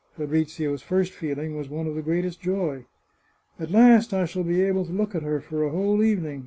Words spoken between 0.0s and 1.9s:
Fabrizio's first feeling was one